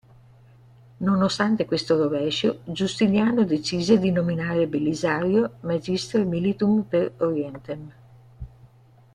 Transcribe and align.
Nonostante 0.99 1.65
questo 1.65 1.95
rovescio, 1.95 2.61
Giustiniano 2.65 3.43
decise 3.45 3.99
di 3.99 4.09
nominare 4.09 4.65
Belisario 4.67 5.57
"magister 5.59 6.25
militum 6.25 6.81
per 6.81 7.13
Orientem". 7.17 7.93